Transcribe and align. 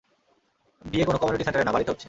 বিয়ে 0.81 1.05
কোনো 1.05 1.17
কমিউনিটি 1.17 1.43
সেন্টারে 1.43 1.65
না, 1.65 1.71
বাড়ীতে 1.71 1.91
হচ্ছে। 1.91 1.99